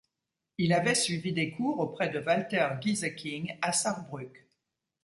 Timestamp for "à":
3.61-3.71